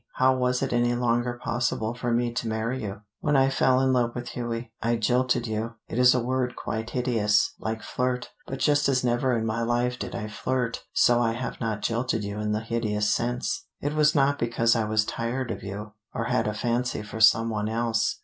How 0.15 0.35
was 0.35 0.63
it 0.63 0.73
any 0.73 0.95
longer 0.95 1.39
possible 1.43 1.93
for 1.93 2.11
me 2.11 2.33
to 2.33 2.47
marry 2.47 2.81
you, 2.81 3.01
when 3.19 3.35
I 3.35 3.51
fell 3.51 3.79
in 3.79 3.93
love 3.93 4.15
with 4.15 4.29
Hughie? 4.29 4.73
I 4.81 4.95
jilted 4.95 5.45
you: 5.45 5.75
it 5.87 5.99
is 5.99 6.15
a 6.15 6.19
word 6.19 6.55
quite 6.55 6.89
hideous, 6.89 7.53
like 7.59 7.83
flirt, 7.83 8.31
but 8.47 8.57
just 8.57 8.89
as 8.89 9.03
never 9.03 9.37
in 9.37 9.45
my 9.45 9.61
life 9.61 9.99
did 9.99 10.15
I 10.15 10.27
flirt, 10.27 10.83
so 10.91 11.21
I 11.21 11.33
have 11.33 11.61
not 11.61 11.83
jilted 11.83 12.23
you 12.23 12.39
in 12.39 12.51
the 12.51 12.61
hideous 12.61 13.13
sense. 13.13 13.67
It 13.79 13.93
was 13.93 14.15
not 14.15 14.39
because 14.39 14.75
I 14.75 14.85
was 14.85 15.05
tired 15.05 15.51
of 15.51 15.61
you, 15.61 15.91
or 16.15 16.23
had 16.23 16.47
a 16.47 16.53
fancy 16.55 17.03
for 17.03 17.21
some 17.21 17.51
one 17.51 17.69
else. 17.69 18.17